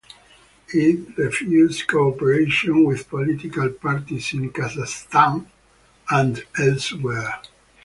It 0.73 1.15
refuses 1.15 1.83
cooperation 1.83 2.85
with 2.85 3.07
political 3.07 3.69
parties 3.69 4.33
in 4.33 4.49
Kazakhstan 4.51 5.45
and 6.09 6.43
elsewhere. 6.57 7.39